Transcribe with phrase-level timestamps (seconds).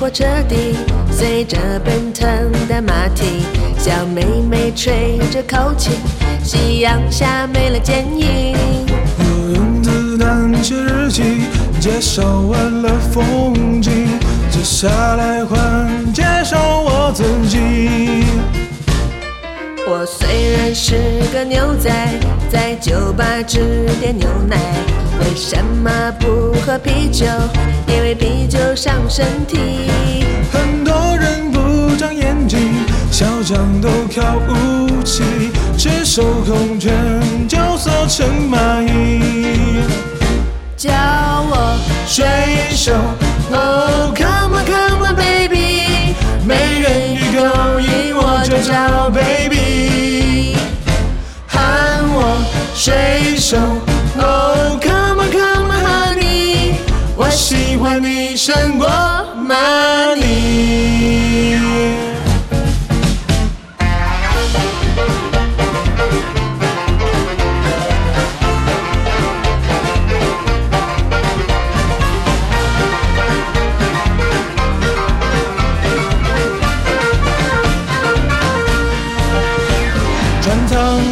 [0.00, 0.76] 火车底，
[1.10, 2.26] 随着奔腾
[2.66, 3.44] 的马蹄，
[3.78, 5.92] 小妹妹吹着口琴，
[6.42, 8.56] 夕阳下没了剪影。
[9.18, 11.22] 我用子弹写日记，
[11.80, 14.08] 介绍完了风景，
[14.50, 18.24] 接下来换介绍我自己。
[19.86, 20.96] 我虽然是
[21.32, 21.90] 个牛仔，
[22.50, 24.56] 在酒吧只点牛奶。
[25.20, 25.90] 为什么
[26.20, 27.26] 不喝啤酒？
[27.88, 29.58] 因为啤酒伤身体。
[30.52, 32.58] 很多人不长眼睛，
[33.10, 35.22] 嚣张都靠武器，
[35.76, 36.92] 赤手空拳
[37.48, 39.82] 就缩成蚂蚁。
[40.76, 42.24] 叫我水
[42.70, 42.92] 手
[43.50, 46.14] ，Oh come on come on baby，
[46.46, 50.56] 美人鱼勾引我就叫 baby，
[51.48, 51.58] 喊
[52.14, 52.44] 我
[52.76, 53.56] 水手
[54.20, 56.74] ，Oh come on come on honey，
[57.16, 58.88] 我喜欢你胜过
[59.36, 60.87] money。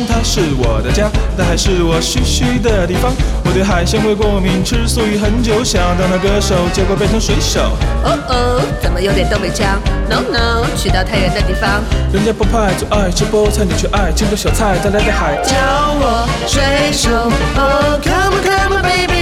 [0.08, 3.12] 它是我的家，那还是我嘘嘘的地方。
[3.44, 7.76] 我对海鲜会过敏，吃素已很久，想当那歌手，结果变成水手。
[8.04, 11.82] 哦哦，怎么有点东北腔？No No，去到太远的地方。
[12.12, 15.36] 人家不派最爱吃菠菜，你却爱青州小菜再来点海。
[15.42, 15.54] 叫
[15.98, 17.10] 我水手
[17.56, 19.15] ，Oh come on come on baby，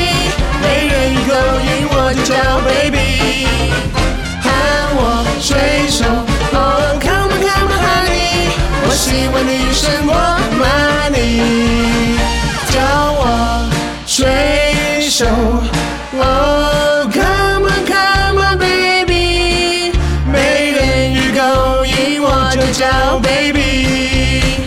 [15.17, 19.93] 手，Oh come on come on baby，
[20.27, 24.59] 美人鱼勾引我就叫 baby。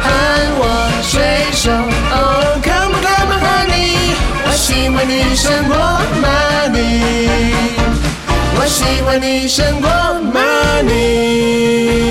[0.00, 0.06] 喊
[0.56, 0.62] 我
[1.02, 1.20] 水
[1.50, 1.72] 手
[2.12, 4.14] ，Oh come on come on honey，
[4.46, 5.76] 我喜欢你胜过
[6.22, 7.02] money，
[8.54, 9.90] 我喜欢你胜过
[10.32, 12.07] money。